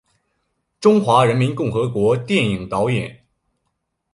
[0.79, 3.23] 中华人民共和国电影导演。